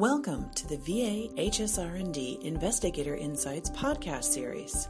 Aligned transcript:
Welcome 0.00 0.48
to 0.54 0.66
the 0.66 0.78
VA 0.78 1.28
HSR&D 1.36 2.38
Investigator 2.42 3.16
Insights 3.16 3.68
podcast 3.68 4.24
series. 4.24 4.88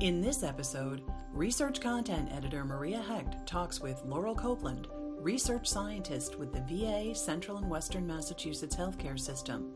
In 0.00 0.22
this 0.22 0.42
episode, 0.42 1.02
research 1.34 1.82
content 1.82 2.30
editor 2.32 2.64
Maria 2.64 3.02
Hecht 3.02 3.46
talks 3.46 3.80
with 3.80 4.00
Laurel 4.06 4.34
Copeland, 4.34 4.88
research 5.18 5.68
scientist 5.68 6.38
with 6.38 6.50
the 6.50 6.62
VA 6.62 7.14
Central 7.14 7.58
and 7.58 7.68
Western 7.68 8.06
Massachusetts 8.06 8.74
healthcare 8.74 9.20
system. 9.20 9.74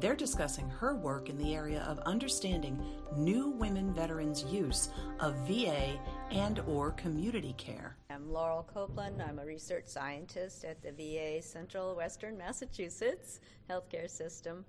They're 0.00 0.16
discussing 0.16 0.70
her 0.70 0.94
work 0.96 1.28
in 1.28 1.36
the 1.36 1.54
area 1.54 1.82
of 1.82 1.98
understanding 2.06 2.82
new 3.14 3.50
women 3.50 3.92
veterans' 3.92 4.42
use 4.44 4.88
of 5.20 5.34
VA 5.46 6.00
and 6.30 6.60
or 6.60 6.92
community 6.92 7.52
care. 7.58 7.98
I'm 8.16 8.32
Laurel 8.32 8.66
Copeland. 8.72 9.20
I'm 9.20 9.38
a 9.38 9.44
research 9.44 9.88
scientist 9.88 10.64
at 10.64 10.80
the 10.80 10.90
VA 10.90 11.42
Central 11.42 11.94
Western 11.94 12.38
Massachusetts 12.38 13.40
healthcare 13.68 14.08
system. 14.08 14.64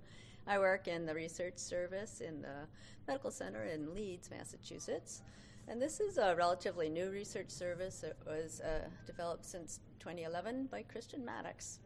I 0.46 0.58
work 0.58 0.86
in 0.86 1.06
the 1.06 1.14
research 1.14 1.56
service 1.56 2.20
in 2.20 2.42
the 2.42 2.66
medical 3.06 3.30
center 3.30 3.64
in 3.64 3.94
Leeds, 3.94 4.28
Massachusetts. 4.30 5.22
And 5.66 5.80
this 5.80 5.98
is 5.98 6.18
a 6.18 6.36
relatively 6.36 6.90
new 6.90 7.08
research 7.10 7.48
service. 7.48 8.02
It 8.02 8.18
was 8.26 8.60
uh, 8.60 8.86
developed 9.06 9.46
since 9.46 9.80
2011 10.00 10.66
by 10.66 10.82
Christian 10.82 11.24
Maddox. 11.24 11.78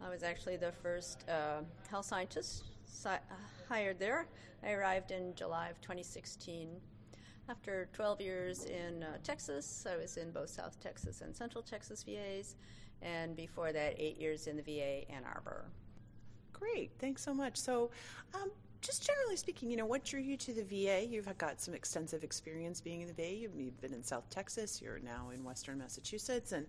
I 0.00 0.10
was 0.10 0.22
actually 0.22 0.58
the 0.58 0.70
first 0.70 1.28
uh, 1.28 1.62
health 1.90 2.06
scientist 2.06 2.66
si- 2.84 3.10
hired 3.68 3.98
there. 3.98 4.28
I 4.62 4.74
arrived 4.74 5.10
in 5.10 5.34
July 5.34 5.70
of 5.70 5.80
2016. 5.80 6.68
After 7.50 7.88
12 7.94 8.20
years 8.20 8.64
in 8.66 9.02
uh, 9.02 9.16
Texas, 9.24 9.84
I 9.92 9.96
was 9.96 10.16
in 10.18 10.30
both 10.30 10.50
South 10.50 10.78
Texas 10.78 11.20
and 11.20 11.34
Central 11.34 11.64
Texas 11.64 12.04
VAs, 12.04 12.54
and 13.02 13.34
before 13.34 13.72
that, 13.72 13.96
eight 13.98 14.20
years 14.20 14.46
in 14.46 14.56
the 14.56 14.62
VA 14.62 15.10
Ann 15.10 15.24
Arbor. 15.24 15.64
Great, 16.52 16.92
thanks 17.00 17.24
so 17.24 17.34
much. 17.34 17.56
So, 17.56 17.90
um, 18.34 18.52
just 18.82 19.04
generally 19.04 19.34
speaking, 19.34 19.68
you 19.68 19.76
know, 19.76 19.84
what 19.84 20.04
drew 20.04 20.20
you 20.20 20.36
to 20.36 20.52
the 20.52 20.62
VA? 20.62 21.04
You've 21.04 21.36
got 21.38 21.60
some 21.60 21.74
extensive 21.74 22.22
experience 22.22 22.80
being 22.80 23.00
in 23.00 23.08
the 23.08 23.14
VA. 23.14 23.34
You've, 23.34 23.56
you've 23.56 23.80
been 23.80 23.94
in 23.94 24.04
South 24.04 24.30
Texas. 24.30 24.80
You're 24.80 25.00
now 25.00 25.30
in 25.34 25.42
Western 25.42 25.78
Massachusetts, 25.78 26.52
and 26.52 26.66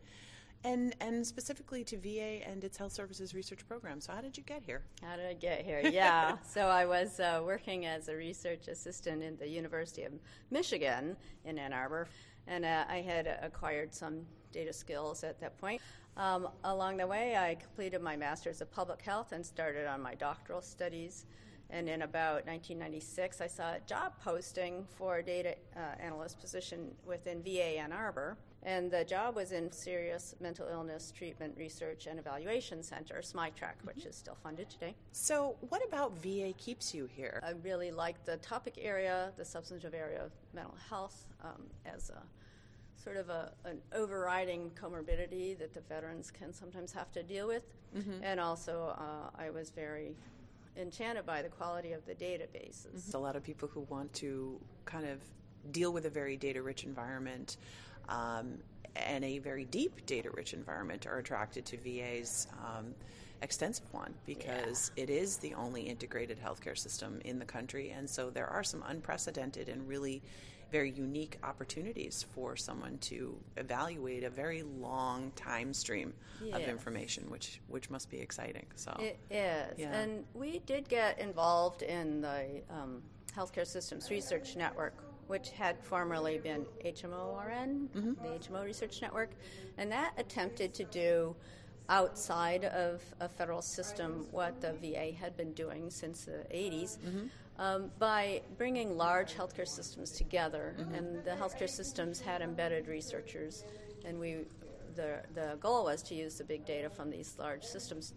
and 0.63 0.95
and 1.01 1.25
specifically 1.25 1.83
to 1.83 1.97
VA 1.97 2.47
and 2.47 2.63
its 2.63 2.77
health 2.77 2.91
services 2.91 3.33
research 3.33 3.67
program. 3.67 3.99
So, 3.99 4.13
how 4.13 4.21
did 4.21 4.37
you 4.37 4.43
get 4.43 4.63
here? 4.63 4.83
How 5.01 5.15
did 5.15 5.25
I 5.25 5.33
get 5.33 5.65
here? 5.65 5.81
Yeah, 5.83 6.37
so 6.47 6.67
I 6.67 6.85
was 6.85 7.19
uh, 7.19 7.41
working 7.43 7.85
as 7.85 8.07
a 8.07 8.15
research 8.15 8.67
assistant 8.67 9.23
in 9.23 9.37
the 9.37 9.47
University 9.47 10.03
of 10.03 10.13
Michigan 10.49 11.15
in 11.45 11.57
Ann 11.57 11.73
Arbor, 11.73 12.07
and 12.47 12.65
uh, 12.65 12.85
I 12.89 12.97
had 12.97 13.27
acquired 13.41 13.93
some 13.93 14.21
data 14.51 14.73
skills 14.73 15.23
at 15.23 15.39
that 15.39 15.57
point. 15.57 15.81
Um, 16.17 16.49
along 16.65 16.97
the 16.97 17.07
way, 17.07 17.37
I 17.37 17.55
completed 17.55 18.01
my 18.01 18.15
master's 18.15 18.61
of 18.61 18.71
public 18.71 19.01
health 19.01 19.31
and 19.31 19.45
started 19.45 19.87
on 19.87 20.01
my 20.01 20.15
doctoral 20.15 20.61
studies. 20.61 21.25
And 21.69 21.87
in 21.87 22.01
about 22.01 22.45
1996, 22.47 23.39
I 23.39 23.47
saw 23.47 23.75
a 23.75 23.79
job 23.87 24.13
posting 24.21 24.85
for 24.97 25.19
a 25.19 25.23
data 25.23 25.55
uh, 25.75 25.79
analyst 26.01 26.39
position 26.41 26.91
within 27.05 27.41
VA 27.41 27.77
Ann 27.79 27.93
Arbor. 27.93 28.37
And 28.63 28.91
the 28.91 29.03
job 29.03 29.35
was 29.35 29.51
in 29.51 29.71
Serious 29.71 30.35
Mental 30.39 30.67
Illness 30.67 31.11
Treatment 31.15 31.55
Research 31.57 32.05
and 32.05 32.19
Evaluation 32.19 32.83
Center, 32.83 33.15
SMITREC, 33.21 33.53
mm-hmm. 33.53 33.87
which 33.87 34.05
is 34.05 34.15
still 34.15 34.37
funded 34.43 34.69
today. 34.69 34.95
So, 35.13 35.55
what 35.69 35.83
about 35.87 36.15
VA 36.21 36.53
keeps 36.57 36.93
you 36.93 37.09
here? 37.11 37.41
I 37.43 37.53
really 37.63 37.91
like 37.91 38.23
the 38.23 38.37
topic 38.37 38.75
area, 38.79 39.31
the 39.35 39.45
substantive 39.45 39.95
area 39.95 40.23
of 40.23 40.31
mental 40.53 40.75
health, 40.89 41.25
um, 41.43 41.63
as 41.85 42.11
a 42.11 42.21
sort 43.03 43.17
of 43.17 43.29
a, 43.29 43.51
an 43.65 43.79
overriding 43.93 44.69
comorbidity 44.79 45.57
that 45.57 45.73
the 45.73 45.81
veterans 45.81 46.29
can 46.29 46.53
sometimes 46.53 46.91
have 46.91 47.11
to 47.13 47.23
deal 47.23 47.47
with. 47.47 47.63
Mm-hmm. 47.97 48.23
And 48.23 48.39
also, 48.39 48.95
uh, 48.97 49.29
I 49.41 49.49
was 49.49 49.71
very 49.71 50.15
enchanted 50.77 51.25
by 51.25 51.41
the 51.41 51.49
quality 51.49 51.93
of 51.93 52.05
the 52.05 52.13
databases. 52.13 53.07
Mm-hmm. 53.07 53.17
A 53.17 53.19
lot 53.19 53.35
of 53.35 53.43
people 53.43 53.67
who 53.67 53.81
want 53.89 54.13
to 54.13 54.59
kind 54.85 55.07
of 55.07 55.19
deal 55.71 55.91
with 55.91 56.05
a 56.05 56.09
very 56.09 56.37
data 56.37 56.61
rich 56.61 56.83
environment 56.83 57.57
um, 58.11 58.57
and 58.95 59.23
a 59.23 59.39
very 59.39 59.65
deep 59.65 60.05
data 60.05 60.29
rich 60.31 60.53
environment 60.53 61.07
are 61.07 61.17
attracted 61.17 61.65
to 61.65 61.77
VA's 61.77 62.47
um, 62.63 62.93
extensive 63.41 63.85
one 63.91 64.13
because 64.25 64.91
yeah. 64.95 65.03
it 65.03 65.09
is 65.09 65.37
the 65.37 65.53
only 65.55 65.83
integrated 65.83 66.37
healthcare 66.39 66.77
system 66.77 67.19
in 67.25 67.39
the 67.39 67.45
country. 67.45 67.91
And 67.91 68.09
so 68.09 68.29
there 68.29 68.47
are 68.47 68.63
some 68.63 68.83
unprecedented 68.87 69.69
and 69.69 69.87
really 69.87 70.21
very 70.71 70.91
unique 70.91 71.37
opportunities 71.43 72.25
for 72.33 72.55
someone 72.55 72.97
to 72.99 73.37
evaluate 73.57 74.23
a 74.23 74.29
very 74.29 74.63
long 74.63 75.31
time 75.35 75.73
stream 75.73 76.13
yes. 76.41 76.55
of 76.55 76.61
information, 76.69 77.29
which 77.29 77.59
which 77.67 77.89
must 77.89 78.09
be 78.09 78.19
exciting. 78.19 78.65
So 78.75 78.95
it 78.99 79.19
is, 79.29 79.77
yeah. 79.77 79.99
and 79.99 80.23
we 80.33 80.59
did 80.59 80.87
get 80.87 81.19
involved 81.19 81.81
in 81.81 82.21
the 82.21 82.61
um, 82.69 83.01
Healthcare 83.35 83.67
Systems 83.67 84.09
Research 84.09 84.55
Network 84.55 84.93
which 85.31 85.51
had 85.51 85.81
formerly 85.81 86.37
been 86.37 86.65
HMORN, 86.83 87.87
mm-hmm. 87.87 88.13
the 88.21 88.37
HMO 88.37 88.65
Research 88.65 89.01
Network, 89.01 89.29
and 89.77 89.89
that 89.89 90.11
attempted 90.17 90.73
to 90.73 90.83
do 90.83 91.33
outside 91.87 92.65
of 92.65 93.01
a 93.21 93.29
federal 93.29 93.61
system 93.61 94.27
what 94.31 94.59
the 94.59 94.73
VA 94.73 95.13
had 95.17 95.37
been 95.37 95.53
doing 95.53 95.89
since 95.89 96.25
the 96.25 96.45
80s. 96.53 96.97
Mm-hmm. 96.97 97.27
Um, 97.59 97.91
by 97.97 98.41
bringing 98.57 98.97
large 98.97 99.33
healthcare 99.33 99.67
systems 99.67 100.11
together, 100.11 100.75
mm-hmm. 100.77 100.95
and 100.95 101.23
the 101.23 101.31
healthcare 101.31 101.69
systems 101.69 102.19
had 102.19 102.41
embedded 102.41 102.89
researchers, 102.89 103.63
and 104.03 104.19
we, 104.19 104.39
the 104.95 105.21
the 105.33 105.57
goal 105.61 105.85
was 105.85 106.01
to 106.03 106.15
use 106.15 106.35
the 106.35 106.43
big 106.43 106.65
data 106.65 106.89
from 106.89 107.09
these 107.09 107.35
large 107.39 107.63
systems 107.63 108.15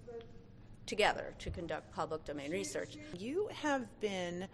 together 0.86 1.32
to 1.38 1.50
conduct 1.50 1.92
public 1.92 2.24
domain 2.24 2.50
research. 2.50 2.96
You 3.16 3.48
have 3.62 3.86
been 4.00 4.48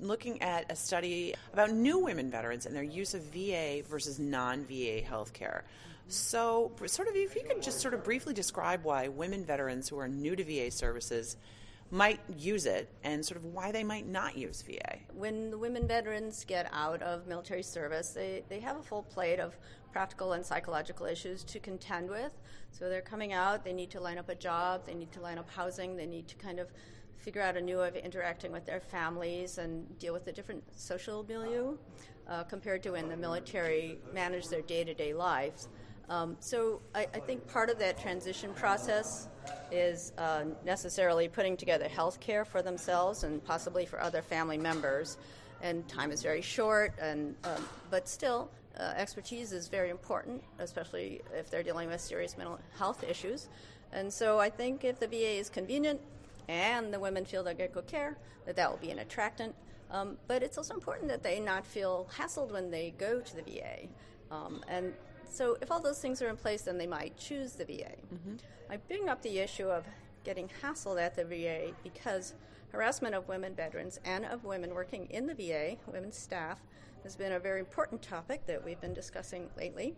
looking 0.00 0.42
at 0.42 0.70
a 0.70 0.76
study 0.76 1.34
about 1.52 1.70
new 1.70 1.98
women 1.98 2.30
veterans 2.30 2.66
and 2.66 2.74
their 2.74 2.82
use 2.82 3.14
of 3.14 3.22
VA 3.22 3.82
versus 3.88 4.18
non 4.18 4.64
VA 4.64 5.00
healthcare. 5.02 5.62
So, 6.08 6.72
sort 6.86 7.08
of, 7.08 7.16
if 7.16 7.36
you 7.36 7.42
could 7.46 7.62
just 7.62 7.80
sort 7.80 7.92
of 7.92 8.02
briefly 8.02 8.32
describe 8.32 8.84
why 8.84 9.08
women 9.08 9.44
veterans 9.44 9.88
who 9.88 9.98
are 9.98 10.08
new 10.08 10.34
to 10.34 10.44
VA 10.44 10.70
services 10.70 11.36
might 11.90 12.20
use 12.36 12.66
it 12.66 12.88
and 13.02 13.24
sort 13.24 13.36
of 13.36 13.44
why 13.46 13.72
they 13.72 13.84
might 13.84 14.06
not 14.06 14.36
use 14.36 14.62
VA. 14.62 14.98
When 15.14 15.50
the 15.50 15.58
women 15.58 15.86
veterans 15.86 16.44
get 16.44 16.68
out 16.72 17.02
of 17.02 17.26
military 17.26 17.62
service, 17.62 18.10
they, 18.10 18.42
they 18.48 18.60
have 18.60 18.76
a 18.76 18.82
full 18.82 19.02
plate 19.02 19.40
of 19.40 19.56
practical 19.92 20.34
and 20.34 20.44
psychological 20.44 21.06
issues 21.06 21.44
to 21.44 21.58
contend 21.58 22.10
with. 22.10 22.32
So 22.72 22.88
they're 22.88 23.00
coming 23.00 23.32
out, 23.32 23.64
they 23.64 23.72
need 23.72 23.90
to 23.90 24.00
line 24.00 24.18
up 24.18 24.28
a 24.28 24.34
job, 24.34 24.84
they 24.86 24.94
need 24.94 25.12
to 25.12 25.20
line 25.20 25.38
up 25.38 25.50
housing, 25.50 25.96
they 25.96 26.06
need 26.06 26.28
to 26.28 26.36
kind 26.36 26.58
of 26.58 26.68
figure 27.18 27.42
out 27.42 27.56
a 27.56 27.60
new 27.60 27.78
way 27.78 27.88
of 27.88 27.96
interacting 27.96 28.52
with 28.52 28.64
their 28.64 28.80
families 28.80 29.58
and 29.58 29.98
deal 29.98 30.12
with 30.12 30.26
a 30.28 30.32
different 30.32 30.62
social 30.76 31.24
milieu 31.28 31.76
uh, 32.28 32.44
compared 32.44 32.82
to 32.82 32.92
when 32.92 33.08
the 33.08 33.16
military 33.16 33.98
manage 34.12 34.48
their 34.48 34.62
day 34.62 34.84
to 34.84 34.94
day 34.94 35.12
lives. 35.12 35.68
Um, 36.08 36.36
so 36.40 36.80
I, 36.94 37.06
I, 37.12 37.20
think 37.20 37.46
part 37.48 37.68
of 37.68 37.78
that 37.80 37.98
transition 37.98 38.54
process 38.54 39.28
is 39.70 40.14
uh, 40.16 40.44
necessarily 40.64 41.28
putting 41.28 41.54
together 41.54 41.86
health 41.86 42.18
care 42.18 42.46
for 42.46 42.62
themselves 42.62 43.24
and 43.24 43.44
possibly 43.44 43.84
for 43.84 44.00
other 44.00 44.22
family 44.22 44.56
members. 44.56 45.18
And 45.60 45.86
time 45.86 46.10
is 46.10 46.22
very 46.22 46.40
short, 46.40 46.94
and 46.98 47.34
um, 47.44 47.62
but 47.90 48.08
still, 48.08 48.48
uh, 48.78 48.94
expertise 48.96 49.52
is 49.52 49.68
very 49.68 49.90
important, 49.90 50.42
especially 50.60 51.20
if 51.36 51.50
they're 51.50 51.64
dealing 51.64 51.90
with 51.90 52.00
serious 52.00 52.38
mental 52.38 52.58
health 52.78 53.04
issues. 53.04 53.48
And 53.92 54.10
so 54.12 54.38
I 54.38 54.48
think 54.48 54.84
if 54.84 55.00
the 55.00 55.08
VA 55.08 55.38
is 55.38 55.50
convenient, 55.50 56.00
and 56.48 56.92
the 56.92 56.98
women 56.98 57.24
feel 57.24 57.42
they 57.42 57.54
get 57.54 57.72
good 57.72 57.86
care, 57.86 58.16
that 58.46 58.56
that 58.56 58.70
will 58.70 58.78
be 58.78 58.90
an 58.90 58.98
attractant. 58.98 59.54
Um, 59.90 60.18
but 60.26 60.42
it's 60.42 60.58
also 60.58 60.74
important 60.74 61.08
that 61.08 61.22
they 61.22 61.40
not 61.40 61.64
feel 61.64 62.08
hassled 62.16 62.50
when 62.50 62.70
they 62.70 62.94
go 62.98 63.20
to 63.20 63.36
the 63.36 63.42
VA. 63.42 63.88
Um, 64.30 64.62
and 64.68 64.92
so, 65.30 65.56
if 65.60 65.70
all 65.70 65.80
those 65.80 65.98
things 65.98 66.20
are 66.22 66.28
in 66.28 66.36
place, 66.36 66.62
then 66.62 66.78
they 66.78 66.86
might 66.86 67.16
choose 67.16 67.52
the 67.52 67.64
VA. 67.64 67.92
Mm-hmm. 68.14 68.36
I 68.70 68.76
bring 68.76 69.08
up 69.08 69.22
the 69.22 69.38
issue 69.38 69.68
of 69.68 69.84
getting 70.24 70.50
hassled 70.62 71.00
at 71.00 71.14
the 71.16 71.24
VA 71.24 71.72
because 71.82 72.34
harassment 72.72 73.14
of 73.14 73.28
women 73.28 73.54
veterans 73.54 73.98
and 74.04 74.24
of 74.26 74.44
women 74.44 74.74
working 74.74 75.06
in 75.06 75.26
the 75.26 75.34
VA, 75.34 75.76
women 75.90 76.12
staff, 76.12 76.60
has 77.02 77.16
been 77.16 77.32
a 77.32 77.38
very 77.38 77.60
important 77.60 78.02
topic 78.02 78.44
that 78.46 78.62
we've 78.62 78.80
been 78.80 78.92
discussing 78.92 79.48
lately. 79.56 79.94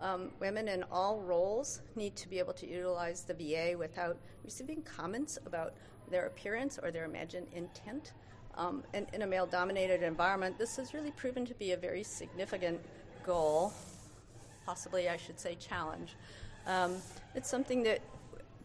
Um, 0.00 0.30
women 0.40 0.68
in 0.68 0.82
all 0.90 1.20
roles 1.20 1.82
need 1.94 2.16
to 2.16 2.28
be 2.28 2.38
able 2.38 2.54
to 2.54 2.66
utilize 2.66 3.22
the 3.22 3.34
VA 3.34 3.76
without 3.76 4.16
receiving 4.44 4.82
comments 4.82 5.38
about 5.44 5.74
their 6.10 6.26
appearance 6.26 6.78
or 6.82 6.90
their 6.90 7.04
imagined 7.04 7.46
intent. 7.54 8.12
Um, 8.56 8.82
and 8.94 9.06
in 9.12 9.22
a 9.22 9.26
male 9.26 9.46
dominated 9.46 10.02
environment, 10.02 10.58
this 10.58 10.76
has 10.76 10.94
really 10.94 11.12
proven 11.12 11.44
to 11.46 11.54
be 11.54 11.72
a 11.72 11.76
very 11.76 12.02
significant 12.02 12.80
goal, 13.24 13.72
possibly, 14.66 15.08
I 15.08 15.16
should 15.16 15.38
say, 15.38 15.54
challenge. 15.54 16.16
Um, 16.66 16.96
it's 17.34 17.48
something 17.48 17.82
that 17.84 18.00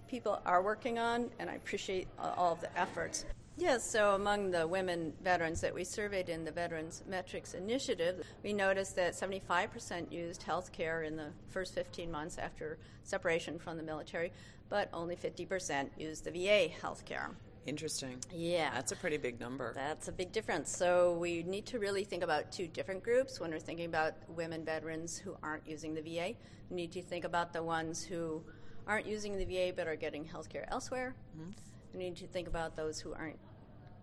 people 0.08 0.42
are 0.46 0.62
working 0.62 1.00
on, 1.00 1.30
and 1.40 1.50
I 1.50 1.56
appreciate 1.56 2.08
all 2.18 2.54
of 2.54 2.62
the 2.62 2.80
efforts. 2.80 3.26
Yes, 3.58 3.90
so 3.90 4.16
among 4.16 4.52
the 4.52 4.68
women 4.68 5.14
veterans 5.24 5.62
that 5.62 5.74
we 5.74 5.86
surveyed 5.86 6.28
in 6.28 6.44
the 6.44 6.52
Veterans 6.52 7.04
Metrics 7.08 7.54
Initiative, 7.54 8.22
we 8.44 8.52
noticed 8.52 8.98
that 8.98 9.14
75% 9.14 10.12
used 10.12 10.44
health 10.44 10.74
care 10.74 11.04
in 11.04 11.16
the 11.16 11.30
first 11.48 11.74
15 11.74 12.12
months 12.12 12.38
after 12.38 12.78
separation 13.04 13.58
from 13.58 13.78
the 13.78 13.84
military, 13.84 14.34
but 14.68 14.90
only 14.94 15.16
50% 15.16 15.88
used 15.98 16.26
the 16.26 16.32
VA 16.32 16.68
health 16.82 17.06
care. 17.06 17.32
Interesting. 17.66 18.20
Yeah. 18.34 18.72
That's 18.74 18.92
a 18.92 18.96
pretty 18.98 19.18
big 19.18 19.40
number. 19.40 19.72
That's 19.74 20.10
a 20.10 20.12
big 20.12 20.34
difference. 20.34 20.76
So 20.76 21.14
we 21.14 21.42
need 21.44 21.66
to 21.68 21.80
really 21.80 22.04
think 22.04 22.24
about 22.24 22.52
two 22.52 22.68
different 22.68 23.04
groups 23.04 23.40
when 23.40 23.52
we're 23.52 23.60
thinking 23.60 23.86
about 23.86 24.16
women 24.28 24.66
veterans 24.66 25.18
who 25.18 25.38
aren't 25.42 25.66
using 25.66 25.94
the 25.94 26.02
VA. 26.02 26.34
We 26.70 26.76
need 26.76 26.92
to 26.92 27.02
think 27.02 27.24
about 27.24 27.54
the 27.54 27.64
ones 27.64 28.04
who 28.04 28.44
aren't 28.86 29.08
using 29.08 29.38
the 29.38 29.46
VA 29.46 29.72
but 29.74 29.88
are 29.88 29.96
getting 29.96 30.26
health 30.26 30.50
care 30.50 30.68
elsewhere. 30.70 31.16
Mm-hmm 31.40 31.52
we 31.96 32.04
need 32.04 32.18
to 32.18 32.28
think 32.28 32.48
about 32.48 32.76
those 32.76 33.00
who 33.00 33.14
aren't 33.14 33.40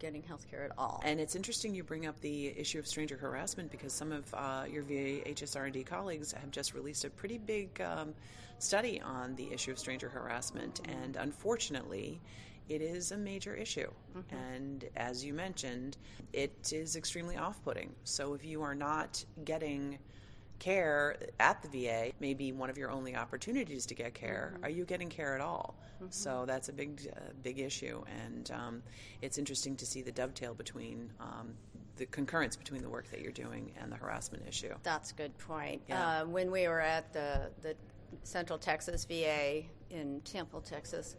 getting 0.03 0.23
health 0.25 0.51
care 0.51 0.65
at 0.65 0.73
all. 0.77 1.01
And 1.05 1.21
it's 1.21 1.37
interesting 1.37 1.75
you 1.75 1.85
bring 1.85 2.07
up 2.07 2.21
the 2.21 2.49
issue 2.59 2.81
of 2.81 2.87
stranger 2.87 3.17
harassment 3.17 3.71
because 3.71 3.93
some 3.93 4.11
of 4.13 4.35
uh, 4.35 4.65
your 4.69 4.83
VA 4.83 5.23
HSR&D 5.31 5.85
colleagues 5.85 6.33
have 6.33 6.51
just 6.51 6.75
released 6.75 7.05
a 7.05 7.11
pretty 7.11 7.39
big 7.39 7.81
um, 7.81 8.13
study 8.59 9.01
on 9.01 9.37
the 9.37 9.51
issue 9.53 9.71
of 9.71 9.79
stranger 9.79 10.09
harassment, 10.09 10.81
and 10.89 11.17
unfortunately, 11.17 12.21
it 12.69 12.83
is 12.83 13.13
a 13.13 13.17
major 13.17 13.55
issue. 13.55 13.91
Mm-hmm. 14.17 14.37
And 14.37 14.85
as 14.97 15.25
you 15.25 15.35
mentioned, 15.35 15.97
it 16.33 16.73
is 16.73 16.97
extremely 16.97 17.37
off-putting. 17.37 17.93
So 18.05 18.35
if 18.35 18.45
you 18.45 18.63
are 18.63 18.75
not 18.75 19.25
getting 19.45 19.99
care 20.63 21.17
at 21.41 21.61
the 21.63 21.69
VA 21.69 22.13
may 22.21 22.35
be 22.35 22.53
one 22.53 22.71
of 22.71 22.79
your 22.79 22.91
only 22.91 23.17
opportunities 23.17 23.85
to 23.87 23.95
get 23.95 24.15
care. 24.15 24.53
Mm-hmm. 24.55 24.65
Are 24.65 24.69
you 24.69 24.85
getting 24.85 25.09
care 25.09 25.35
at 25.35 25.41
all? 25.41 25.75
Mm-hmm. 25.97 26.07
So 26.11 26.45
that's 26.47 26.69
a 26.69 26.73
big, 26.73 27.13
uh, 27.15 27.21
big 27.43 27.59
issue, 27.59 28.03
and 28.25 28.51
um, 28.53 28.83
it's 29.23 29.39
interesting 29.39 29.77
to 29.77 29.87
see 29.87 30.03
the 30.03 30.13
dovetail 30.13 30.55
between 30.55 31.11
um, 31.21 31.55
the 31.97 32.07
concurrence 32.07 32.57
between 32.57 32.83
the 32.83 32.89
work 32.89 33.11
that 33.11 33.21
you're 33.21 33.33
doing 33.33 33.73
and 33.81 33.91
the 33.91 33.97
harassment 33.97 34.45
issue. 34.49 34.73
That's 34.83 35.11
a 35.11 35.15
good 35.15 35.37
point. 35.39 35.83
Yeah. 35.89 36.23
Uh, 36.23 36.27
when 36.27 36.51
we 36.51 36.69
were 36.69 36.81
at 36.81 37.13
the 37.13 37.51
the 37.61 37.75
Central 38.23 38.59
Texas 38.59 39.05
VA 39.05 39.63
in 39.91 40.21
Temple, 40.21 40.61
Texas, 40.61 41.17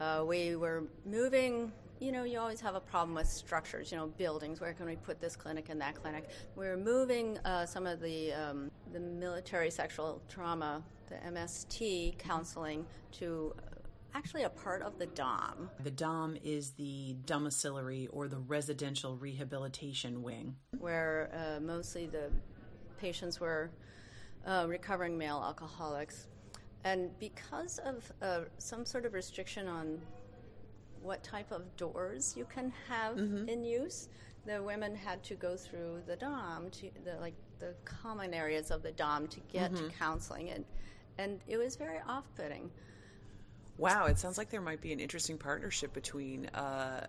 uh, 0.00 0.22
we 0.26 0.54
were 0.54 0.84
moving 1.04 1.72
you 2.00 2.12
know, 2.12 2.24
you 2.24 2.38
always 2.38 2.60
have 2.60 2.74
a 2.74 2.80
problem 2.80 3.14
with 3.14 3.28
structures, 3.28 3.90
you 3.92 3.98
know, 3.98 4.06
buildings. 4.06 4.60
Where 4.60 4.72
can 4.72 4.86
we 4.86 4.96
put 4.96 5.20
this 5.20 5.36
clinic 5.36 5.68
and 5.68 5.80
that 5.80 5.94
clinic? 5.94 6.28
We're 6.56 6.76
moving 6.76 7.38
uh, 7.44 7.66
some 7.66 7.86
of 7.86 8.00
the 8.00 8.32
um, 8.32 8.70
the 8.92 9.00
military 9.00 9.70
sexual 9.70 10.20
trauma, 10.28 10.82
the 11.08 11.16
MST 11.16 12.18
counseling, 12.18 12.84
to 13.12 13.54
uh, 13.58 13.78
actually 14.14 14.42
a 14.42 14.50
part 14.50 14.82
of 14.82 14.98
the 14.98 15.06
DOM. 15.06 15.70
The 15.82 15.90
DOM 15.90 16.36
is 16.42 16.72
the 16.72 17.16
domiciliary 17.26 18.08
or 18.12 18.28
the 18.28 18.38
residential 18.38 19.16
rehabilitation 19.16 20.22
wing, 20.22 20.56
where 20.78 21.30
uh, 21.32 21.60
mostly 21.60 22.06
the 22.06 22.30
patients 22.98 23.40
were 23.40 23.70
uh, 24.46 24.66
recovering 24.68 25.16
male 25.16 25.42
alcoholics. 25.44 26.26
And 26.84 27.18
because 27.18 27.78
of 27.78 28.12
uh, 28.20 28.40
some 28.58 28.84
sort 28.84 29.06
of 29.06 29.14
restriction 29.14 29.68
on 29.68 30.00
what 31.04 31.22
type 31.22 31.52
of 31.52 31.76
doors 31.76 32.34
you 32.36 32.44
can 32.46 32.72
have 32.88 33.16
mm-hmm. 33.16 33.48
in 33.48 33.64
use. 33.64 34.08
The 34.46 34.62
women 34.62 34.94
had 34.94 35.22
to 35.24 35.34
go 35.34 35.56
through 35.56 36.02
the 36.06 36.16
DOM 36.16 36.70
to 36.70 36.90
the 37.04 37.16
like 37.20 37.34
the 37.58 37.74
common 37.84 38.34
areas 38.34 38.70
of 38.70 38.82
the 38.82 38.92
DOM 38.92 39.28
to 39.28 39.40
get 39.52 39.72
mm-hmm. 39.72 39.88
to 39.88 39.94
counseling, 39.94 40.50
and 40.50 40.64
and 41.18 41.40
it 41.46 41.56
was 41.56 41.76
very 41.76 41.98
off-putting. 42.08 42.70
Wow, 43.78 44.06
it 44.06 44.18
sounds 44.18 44.38
like 44.38 44.50
there 44.50 44.60
might 44.60 44.80
be 44.80 44.92
an 44.92 45.00
interesting 45.00 45.38
partnership 45.38 45.92
between 45.92 46.46
uh, 46.46 47.06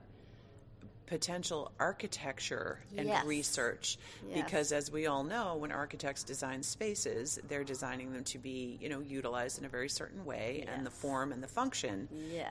potential 1.06 1.72
architecture 1.80 2.80
and 2.98 3.08
yes. 3.08 3.26
research 3.26 3.98
yes. 4.28 4.44
because 4.44 4.72
as 4.72 4.92
we 4.92 5.06
all 5.06 5.24
know 5.24 5.56
when 5.56 5.72
architects 5.72 6.24
design 6.24 6.64
spaces 6.64 7.40
they're 7.48 7.64
designing 7.64 8.12
them 8.12 8.24
to 8.24 8.40
be 8.40 8.78
you 8.82 8.90
know 8.90 9.00
utilized 9.00 9.60
in 9.60 9.66
a 9.66 9.70
very 9.70 9.90
certain 9.90 10.26
way 10.26 10.64
yes. 10.66 10.74
and 10.76 10.86
the 10.86 10.90
form 10.90 11.32
and 11.32 11.44
the 11.44 11.48
function 11.48 12.08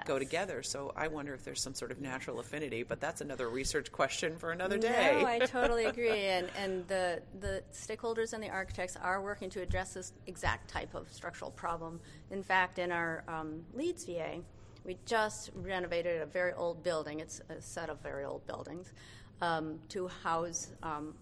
go 0.06 0.18
together 0.18 0.62
so 0.62 0.92
i 0.96 1.08
wonder 1.08 1.34
if 1.34 1.44
there's 1.44 1.60
some 1.60 1.74
sort 1.74 1.90
of 1.90 2.00
natural 2.00 2.38
affinity 2.38 2.82
but 2.82 3.00
that's 3.00 3.20
another 3.20 3.48
research 3.48 3.90
question 3.90 4.36
for 4.36 4.52
another 4.52 4.78
day 4.78 5.18
no 5.20 5.26
i 5.26 5.38
totally 5.46 5.86
agree 5.86 6.26
and 6.26 6.48
and 6.56 6.86
the 6.86 7.20
the 7.40 7.62
stakeholders 7.72 8.32
and 8.32 8.42
the 8.42 8.50
architects 8.50 8.96
are 8.96 9.20
working 9.20 9.50
to 9.50 9.60
address 9.60 9.94
this 9.94 10.12
exact 10.26 10.70
type 10.70 10.94
of 10.94 11.10
structural 11.10 11.50
problem 11.50 12.00
in 12.30 12.42
fact 12.42 12.78
in 12.78 12.92
our 12.92 13.24
um, 13.26 13.64
leeds 13.74 14.04
va 14.04 14.40
we 14.84 14.98
just 15.06 15.50
renovated 15.54 16.20
a 16.22 16.26
very 16.26 16.52
old 16.52 16.82
building. 16.82 17.20
It's 17.20 17.40
a 17.48 17.60
set 17.60 17.88
of 17.88 18.00
very 18.00 18.24
old 18.24 18.46
buildings 18.46 18.92
um, 19.40 19.78
to 19.90 20.08
house 20.08 20.68
um, 20.82 21.14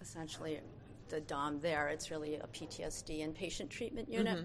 essentially 0.00 0.60
the 1.08 1.20
DOM 1.20 1.60
there. 1.60 1.88
It's 1.88 2.10
really 2.10 2.36
a 2.36 2.46
PTSD 2.46 3.26
inpatient 3.26 3.68
treatment 3.68 4.10
unit. 4.10 4.38
Mm-hmm. 4.38 4.44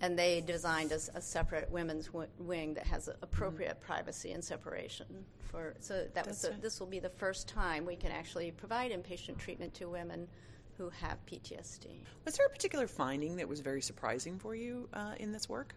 And 0.00 0.16
they 0.16 0.40
designed 0.40 0.92
a, 0.92 1.00
a 1.14 1.20
separate 1.20 1.68
women's 1.70 2.06
w- 2.06 2.28
wing 2.38 2.74
that 2.74 2.86
has 2.86 3.08
appropriate 3.20 3.76
mm-hmm. 3.76 3.86
privacy 3.86 4.32
and 4.32 4.44
separation. 4.44 5.06
For 5.50 5.74
so 5.80 6.06
that 6.14 6.26
was 6.26 6.44
a, 6.44 6.50
this 6.60 6.78
will 6.78 6.86
be 6.86 7.00
the 7.00 7.08
first 7.08 7.48
time 7.48 7.84
we 7.84 7.96
can 7.96 8.12
actually 8.12 8.52
provide 8.52 8.92
inpatient 8.92 9.38
treatment 9.38 9.74
to 9.74 9.88
women 9.88 10.28
who 10.76 10.90
have 10.90 11.18
PTSD. 11.26 11.88
Was 12.24 12.36
there 12.36 12.46
a 12.46 12.50
particular 12.50 12.86
finding 12.86 13.36
that 13.36 13.48
was 13.48 13.58
very 13.58 13.82
surprising 13.82 14.38
for 14.38 14.54
you 14.54 14.88
uh, 14.92 15.14
in 15.18 15.32
this 15.32 15.48
work? 15.48 15.74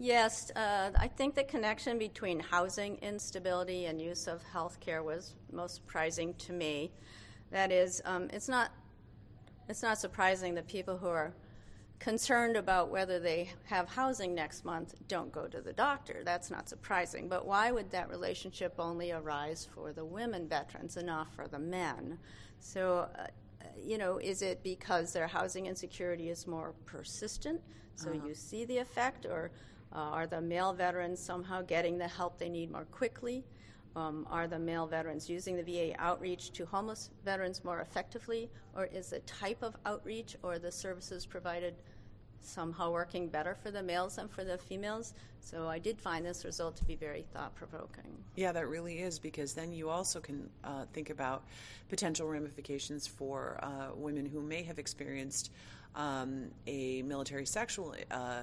Yes, 0.00 0.52
uh, 0.54 0.90
I 0.96 1.08
think 1.08 1.34
the 1.34 1.42
connection 1.42 1.98
between 1.98 2.38
housing 2.38 2.98
instability 2.98 3.86
and 3.86 4.00
use 4.00 4.28
of 4.28 4.44
health 4.44 4.78
care 4.78 5.02
was 5.02 5.34
most 5.52 5.74
surprising 5.74 6.34
to 6.34 6.52
me. 6.52 6.92
That 7.50 7.72
is, 7.72 8.00
um, 8.04 8.28
it's 8.32 8.48
not 8.48 8.70
it's 9.68 9.82
not 9.82 9.98
surprising 9.98 10.54
that 10.54 10.66
people 10.66 10.96
who 10.96 11.08
are 11.08 11.34
concerned 11.98 12.56
about 12.56 12.90
whether 12.90 13.18
they 13.18 13.50
have 13.64 13.88
housing 13.88 14.34
next 14.34 14.64
month 14.64 14.94
don't 15.08 15.32
go 15.32 15.46
to 15.46 15.60
the 15.60 15.72
doctor. 15.72 16.22
That's 16.24 16.50
not 16.50 16.68
surprising. 16.68 17.28
But 17.28 17.44
why 17.44 17.70
would 17.70 17.90
that 17.90 18.08
relationship 18.08 18.74
only 18.78 19.12
arise 19.12 19.68
for 19.74 19.92
the 19.92 20.04
women 20.04 20.48
veterans 20.48 20.96
and 20.96 21.06
not 21.06 21.34
for 21.34 21.48
the 21.48 21.58
men? 21.58 22.18
So, 22.60 23.08
uh, 23.18 23.26
you 23.76 23.98
know, 23.98 24.18
is 24.18 24.42
it 24.42 24.62
because 24.62 25.12
their 25.12 25.26
housing 25.26 25.66
insecurity 25.66 26.30
is 26.30 26.46
more 26.46 26.72
persistent? 26.86 27.60
So 27.96 28.10
uh-huh. 28.10 28.26
you 28.28 28.34
see 28.34 28.64
the 28.64 28.78
effect, 28.78 29.26
or 29.26 29.50
uh, 29.92 29.98
are 29.98 30.26
the 30.26 30.40
male 30.40 30.72
veterans 30.72 31.18
somehow 31.18 31.62
getting 31.62 31.98
the 31.98 32.08
help 32.08 32.38
they 32.38 32.48
need 32.48 32.70
more 32.70 32.84
quickly? 32.86 33.44
Um, 33.96 34.26
are 34.30 34.46
the 34.46 34.58
male 34.58 34.86
veterans 34.86 35.28
using 35.28 35.56
the 35.56 35.62
VA 35.62 35.94
outreach 35.98 36.52
to 36.52 36.66
homeless 36.66 37.10
veterans 37.24 37.64
more 37.64 37.80
effectively? 37.80 38.50
Or 38.76 38.86
is 38.86 39.10
the 39.10 39.20
type 39.20 39.62
of 39.62 39.76
outreach 39.86 40.36
or 40.42 40.58
the 40.58 40.70
services 40.70 41.26
provided 41.26 41.74
somehow 42.40 42.92
working 42.92 43.26
better 43.28 43.54
for 43.54 43.70
the 43.70 43.82
males 43.82 44.16
than 44.16 44.28
for 44.28 44.44
the 44.44 44.58
females? 44.58 45.14
So 45.40 45.66
I 45.66 45.78
did 45.78 45.98
find 45.98 46.24
this 46.24 46.44
result 46.44 46.76
to 46.76 46.84
be 46.84 46.94
very 46.94 47.24
thought 47.32 47.54
provoking. 47.54 48.04
Yeah, 48.36 48.52
that 48.52 48.68
really 48.68 49.00
is 49.00 49.18
because 49.18 49.54
then 49.54 49.72
you 49.72 49.88
also 49.88 50.20
can 50.20 50.48
uh, 50.62 50.84
think 50.92 51.10
about 51.10 51.44
potential 51.88 52.28
ramifications 52.28 53.06
for 53.06 53.58
uh, 53.62 53.94
women 53.96 54.26
who 54.26 54.40
may 54.42 54.62
have 54.62 54.78
experienced 54.78 55.50
um, 55.98 56.44
a 56.66 57.02
military 57.02 57.44
sexual 57.44 57.94
uh, 58.10 58.40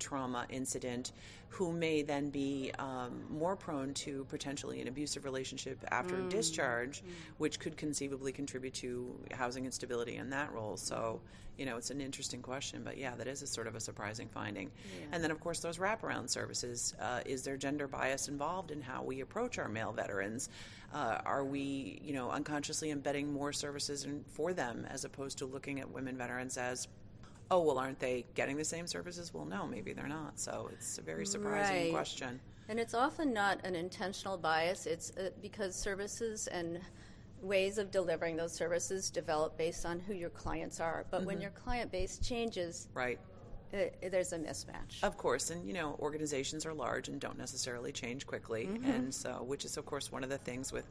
trauma 0.00 0.46
incident 0.50 1.12
who 1.50 1.72
may 1.72 2.02
then 2.02 2.30
be 2.30 2.72
um, 2.80 3.22
more 3.30 3.54
prone 3.54 3.94
to 3.94 4.24
potentially 4.28 4.80
an 4.80 4.88
abusive 4.88 5.24
relationship 5.24 5.78
after 5.92 6.16
mm. 6.16 6.28
discharge, 6.28 7.02
mm. 7.02 7.10
which 7.38 7.60
could 7.60 7.76
conceivably 7.76 8.32
contribute 8.32 8.74
to 8.74 9.14
housing 9.30 9.64
instability 9.64 10.16
in 10.16 10.30
that 10.30 10.52
role. 10.52 10.76
So, 10.76 11.20
you 11.56 11.64
know, 11.64 11.76
it's 11.76 11.90
an 11.90 12.00
interesting 12.00 12.42
question, 12.42 12.82
but 12.84 12.98
yeah, 12.98 13.14
that 13.14 13.28
is 13.28 13.42
a 13.42 13.46
sort 13.46 13.68
of 13.68 13.76
a 13.76 13.80
surprising 13.80 14.28
finding. 14.28 14.72
Yeah. 14.84 15.06
And 15.12 15.22
then, 15.22 15.30
of 15.30 15.38
course, 15.38 15.60
those 15.60 15.78
wraparound 15.78 16.28
services. 16.28 16.92
Uh, 17.00 17.20
is 17.24 17.44
there 17.44 17.56
gender 17.56 17.86
bias 17.86 18.26
involved 18.26 18.72
in 18.72 18.82
how 18.82 19.04
we 19.04 19.20
approach 19.20 19.58
our 19.58 19.68
male 19.68 19.92
veterans? 19.92 20.48
Uh, 20.94 21.18
are 21.26 21.44
we, 21.44 22.00
you 22.04 22.14
know, 22.14 22.30
unconsciously 22.30 22.92
embedding 22.92 23.32
more 23.32 23.52
services 23.52 24.04
in, 24.04 24.24
for 24.28 24.52
them 24.52 24.86
as 24.88 25.04
opposed 25.04 25.36
to 25.38 25.44
looking 25.44 25.80
at 25.80 25.90
women 25.90 26.16
veterans 26.16 26.56
as 26.56 26.86
oh 27.50 27.60
well 27.60 27.78
aren't 27.78 27.98
they 27.98 28.24
getting 28.34 28.56
the 28.56 28.64
same 28.64 28.86
services? 28.86 29.34
Well 29.34 29.44
no 29.44 29.66
maybe 29.66 29.92
they're 29.92 30.06
not. 30.06 30.38
So 30.38 30.70
it's 30.72 30.98
a 30.98 31.02
very 31.02 31.26
surprising 31.26 31.82
right. 31.82 31.92
question. 31.92 32.40
And 32.68 32.78
it's 32.78 32.94
often 32.94 33.34
not 33.34 33.58
an 33.66 33.74
intentional 33.74 34.38
bias. 34.38 34.86
It's 34.86 35.10
uh, 35.16 35.30
because 35.42 35.74
services 35.74 36.46
and 36.46 36.80
ways 37.42 37.76
of 37.76 37.90
delivering 37.90 38.36
those 38.36 38.52
services 38.52 39.10
develop 39.10 39.58
based 39.58 39.84
on 39.84 39.98
who 39.98 40.14
your 40.14 40.30
clients 40.30 40.78
are. 40.80 41.04
But 41.10 41.18
mm-hmm. 41.18 41.26
when 41.26 41.40
your 41.40 41.50
client 41.50 41.90
base 41.90 42.18
changes 42.18 42.88
right 42.94 43.18
it, 43.72 44.10
there's 44.10 44.32
a 44.32 44.38
mismatch. 44.38 45.02
Of 45.02 45.16
course, 45.16 45.50
and 45.50 45.66
you 45.66 45.74
know, 45.74 45.96
organizations 46.00 46.64
are 46.66 46.74
large 46.74 47.08
and 47.08 47.20
don't 47.20 47.38
necessarily 47.38 47.92
change 47.92 48.26
quickly, 48.26 48.66
mm-hmm. 48.66 48.90
and 48.90 49.14
so 49.14 49.42
which 49.44 49.64
is 49.64 49.76
of 49.76 49.86
course 49.86 50.12
one 50.12 50.22
of 50.22 50.30
the 50.30 50.38
things 50.38 50.72
with 50.72 50.88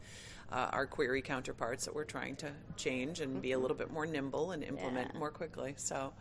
uh, 0.51 0.69
our 0.71 0.85
QUERI 0.85 1.23
counterparts 1.23 1.85
that 1.85 1.95
we're 1.95 2.03
trying 2.03 2.35
to 2.35 2.51
change 2.75 3.21
and 3.21 3.31
mm-hmm. 3.31 3.41
be 3.41 3.51
a 3.53 3.59
little 3.59 3.75
bit 3.75 3.91
more 3.91 4.05
nimble 4.05 4.51
and 4.51 4.63
implement 4.63 5.11
yeah. 5.13 5.19
more 5.19 5.31
quickly. 5.31 5.73
So, 5.77 6.13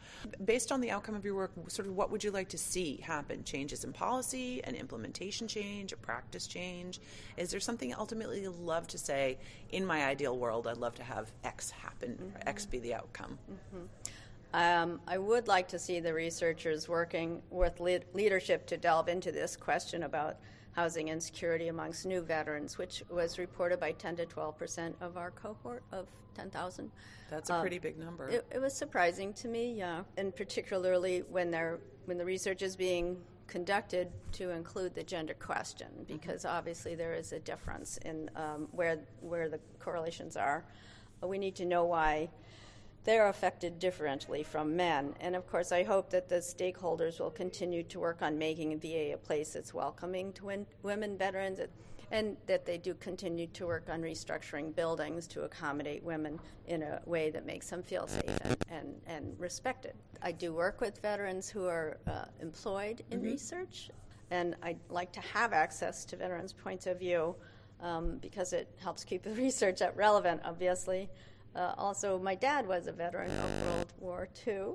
based 0.44 0.72
on 0.72 0.80
the 0.80 0.90
outcome 0.90 1.14
of 1.14 1.24
your 1.24 1.34
work, 1.34 1.52
sort 1.68 1.86
of 1.86 1.94
what 1.94 2.10
would 2.10 2.24
you 2.24 2.30
like 2.30 2.48
to 2.50 2.58
see 2.58 2.96
happen? 2.96 3.44
Changes 3.44 3.84
in 3.84 3.92
policy, 3.92 4.62
an 4.64 4.74
implementation 4.74 5.48
change, 5.48 5.92
a 5.92 5.96
practice 5.96 6.46
change? 6.46 7.00
Is 7.36 7.50
there 7.50 7.60
something 7.60 7.94
ultimately 7.94 8.42
you'd 8.42 8.56
love 8.56 8.86
to 8.88 8.98
say? 8.98 9.38
In 9.70 9.84
my 9.84 10.04
ideal 10.04 10.36
world, 10.38 10.66
I'd 10.66 10.76
love 10.78 10.94
to 10.96 11.02
have 11.02 11.30
X 11.44 11.70
happen, 11.70 12.12
mm-hmm. 12.12 12.48
X 12.48 12.66
be 12.66 12.78
the 12.78 12.94
outcome. 12.94 13.38
Um, 14.54 15.00
I 15.06 15.18
would 15.18 15.48
like 15.48 15.68
to 15.68 15.78
see 15.78 16.00
the 16.00 16.12
researchers 16.12 16.88
working 16.88 17.42
with 17.50 17.80
le- 17.80 18.00
leadership 18.12 18.66
to 18.66 18.76
delve 18.76 19.08
into 19.08 19.32
this 19.32 19.56
question 19.56 20.02
about 20.02 20.36
housing 20.72 21.08
insecurity 21.08 21.68
amongst 21.68 22.04
new 22.06 22.20
veterans, 22.20 22.76
which 22.76 23.02
was 23.10 23.38
reported 23.38 23.80
by 23.80 23.92
10 23.92 24.16
to 24.16 24.26
12 24.26 24.58
percent 24.58 24.96
of 25.00 25.16
our 25.16 25.30
cohort 25.30 25.84
of 25.92 26.06
10,000. 26.34 26.90
That's 27.30 27.50
a 27.50 27.60
pretty 27.60 27.76
um, 27.76 27.82
big 27.82 27.98
number. 27.98 28.28
It, 28.28 28.46
it, 28.52 28.60
was 28.60 28.74
surprising 28.74 29.32
to 29.34 29.48
me, 29.48 29.74
yeah, 29.74 30.02
and 30.16 30.34
particularly 30.34 31.22
when 31.30 31.50
they're 31.50 31.78
when 32.04 32.18
the 32.18 32.24
research 32.24 32.62
is 32.62 32.76
being 32.76 33.18
conducted 33.46 34.10
to 34.32 34.50
include 34.50 34.94
the 34.94 35.02
gender 35.02 35.34
question, 35.34 35.88
mm-hmm. 35.88 36.14
because 36.14 36.44
mm-hmm. 36.44 36.56
obviously 36.56 36.94
there 36.94 37.14
is 37.14 37.32
a 37.32 37.38
difference 37.38 37.98
in 37.98 38.30
um, 38.36 38.68
where 38.72 38.98
where 39.20 39.48
the 39.48 39.60
correlations 39.78 40.36
are. 40.36 40.64
We 41.22 41.38
need 41.38 41.54
to 41.56 41.64
know 41.64 41.84
why 41.84 42.28
they're 43.04 43.28
affected 43.28 43.78
differently 43.78 44.42
from 44.42 44.76
men. 44.76 45.14
And 45.20 45.34
of 45.34 45.46
course, 45.46 45.72
I 45.72 45.82
hope 45.82 46.10
that 46.10 46.28
the 46.28 46.36
stakeholders 46.36 47.18
will 47.18 47.30
continue 47.30 47.82
to 47.84 47.98
work 47.98 48.22
on 48.22 48.38
making 48.38 48.78
VA 48.78 49.14
a 49.14 49.16
place 49.16 49.52
that's 49.54 49.74
welcoming 49.74 50.32
to 50.34 50.46
win- 50.46 50.66
women 50.82 51.18
veterans 51.18 51.58
and 52.12 52.36
that 52.46 52.66
they 52.66 52.76
do 52.76 52.94
continue 52.94 53.46
to 53.48 53.66
work 53.66 53.88
on 53.90 54.02
restructuring 54.02 54.74
buildings 54.76 55.26
to 55.26 55.42
accommodate 55.42 56.04
women 56.04 56.38
in 56.66 56.82
a 56.82 57.00
way 57.06 57.30
that 57.30 57.46
makes 57.46 57.70
them 57.70 57.82
feel 57.82 58.06
safe 58.06 58.38
and, 58.42 58.56
and, 58.68 59.00
and 59.06 59.34
respected. 59.40 59.94
I 60.20 60.30
do 60.32 60.52
work 60.52 60.80
with 60.80 61.00
veterans 61.00 61.48
who 61.48 61.66
are 61.66 61.96
uh, 62.06 62.26
employed 62.40 63.02
in 63.10 63.20
mm-hmm. 63.20 63.30
research, 63.30 63.90
and 64.30 64.54
I'd 64.62 64.78
like 64.90 65.10
to 65.12 65.20
have 65.20 65.54
access 65.54 66.04
to 66.04 66.16
veterans' 66.16 66.52
points 66.52 66.86
of 66.86 66.98
view 66.98 67.34
um, 67.80 68.18
because 68.18 68.52
it 68.52 68.68
helps 68.78 69.04
keep 69.04 69.22
the 69.22 69.30
research 69.34 69.80
relevant, 69.96 70.42
obviously. 70.44 71.08
Uh, 71.54 71.74
also, 71.76 72.18
my 72.18 72.34
dad 72.34 72.66
was 72.66 72.86
a 72.86 72.92
veteran 72.92 73.30
of 73.30 73.66
World 73.66 73.92
War 74.00 74.28
II 74.46 74.74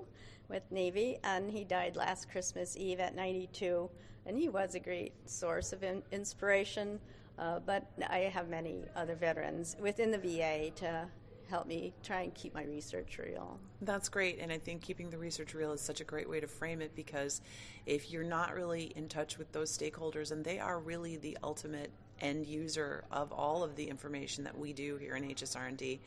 with 0.49 0.63
Navy, 0.71 1.17
and 1.23 1.49
he 1.49 1.63
died 1.63 1.95
last 1.95 2.29
Christmas 2.29 2.77
Eve 2.77 2.99
at 2.99 3.15
92. 3.15 3.89
And 4.25 4.37
he 4.37 4.49
was 4.49 4.75
a 4.75 4.79
great 4.79 5.13
source 5.25 5.73
of 5.73 5.83
in- 5.83 6.03
inspiration. 6.11 6.99
Uh, 7.39 7.59
but 7.59 7.91
I 8.09 8.19
have 8.19 8.49
many 8.49 8.83
other 8.95 9.15
veterans 9.15 9.75
within 9.79 10.11
the 10.11 10.17
VA 10.17 10.71
to 10.75 11.07
help 11.49 11.67
me 11.67 11.93
try 12.03 12.21
and 12.21 12.33
keep 12.33 12.53
my 12.53 12.63
research 12.63 13.19
real. 13.23 13.59
That's 13.81 14.09
great. 14.09 14.39
And 14.39 14.51
I 14.51 14.57
think 14.57 14.81
keeping 14.81 15.09
the 15.09 15.17
research 15.17 15.53
real 15.53 15.71
is 15.71 15.81
such 15.81 16.01
a 16.01 16.03
great 16.03 16.29
way 16.29 16.39
to 16.39 16.47
frame 16.47 16.81
it 16.81 16.95
because 16.95 17.41
if 17.85 18.11
you're 18.11 18.23
not 18.23 18.53
really 18.53 18.91
in 18.95 19.07
touch 19.07 19.37
with 19.37 19.51
those 19.51 19.75
stakeholders, 19.75 20.31
and 20.31 20.43
they 20.43 20.59
are 20.59 20.79
really 20.79 21.17
the 21.17 21.37
ultimate 21.43 21.91
end 22.19 22.45
user 22.45 23.05
of 23.11 23.31
all 23.31 23.63
of 23.63 23.75
the 23.75 23.87
information 23.87 24.43
that 24.43 24.57
we 24.57 24.73
do 24.73 24.97
here 24.97 25.15
in 25.15 25.23
HSR&D, 25.23 26.01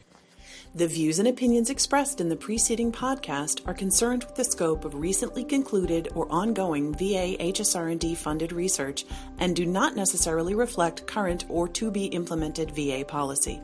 the 0.74 0.86
views 0.86 1.18
and 1.18 1.28
opinions 1.28 1.70
expressed 1.70 2.20
in 2.20 2.28
the 2.28 2.36
preceding 2.36 2.92
podcast 2.92 3.66
are 3.66 3.74
concerned 3.74 4.24
with 4.24 4.34
the 4.34 4.44
scope 4.44 4.84
of 4.84 4.94
recently 4.94 5.44
concluded 5.44 6.08
or 6.14 6.30
ongoing 6.30 6.92
VA 6.94 7.36
HSR&D 7.38 8.14
funded 8.14 8.52
research 8.52 9.04
and 9.38 9.56
do 9.56 9.66
not 9.66 9.96
necessarily 9.96 10.54
reflect 10.54 11.06
current 11.06 11.44
or 11.48 11.68
to 11.68 11.90
be 11.90 12.06
implemented 12.06 12.70
VA 12.70 13.04
policy. 13.06 13.60